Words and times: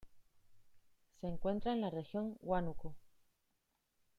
Se 1.19 1.27
encuentra 1.27 1.73
en 1.73 1.81
la 1.81 1.91
región 1.91 2.35
Huánuco. 2.41 2.95